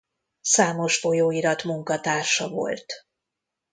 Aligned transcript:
Számos 0.41 0.97
folyóirat 0.99 1.63
munkatársa 1.63 2.49
volt. 2.49 3.05